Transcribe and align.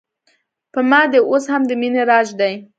په 0.73 0.79
ما 0.89 1.01
دې 1.11 1.19
اوس 1.29 1.45
هم 1.51 1.61
د 1.69 1.71
مینې 1.81 2.03
راج 2.11 2.27
دی 2.39 2.53